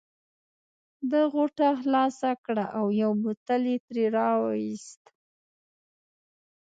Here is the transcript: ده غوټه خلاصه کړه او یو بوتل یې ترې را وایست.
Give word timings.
ده 1.09 1.21
غوټه 1.33 1.69
خلاصه 1.81 2.31
کړه 2.45 2.65
او 2.77 2.85
یو 3.01 3.11
بوتل 3.21 3.61
یې 3.71 3.77
ترې 3.87 4.05
را 4.15 4.29
وایست. 4.43 5.01